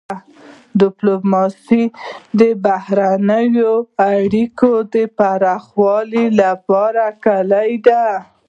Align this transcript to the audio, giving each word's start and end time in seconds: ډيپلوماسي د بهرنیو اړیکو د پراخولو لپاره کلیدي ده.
ډيپلوماسي 0.81 1.83
د 2.39 2.41
بهرنیو 2.65 3.73
اړیکو 4.13 4.71
د 4.93 4.95
پراخولو 5.17 6.23
لپاره 6.41 7.03
کلیدي 7.25 7.73
ده. 7.87 8.05